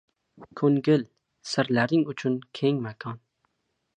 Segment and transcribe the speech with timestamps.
[0.59, 1.03] •Ko‘ngil—
[1.51, 3.21] sirlaring uchun keng makon.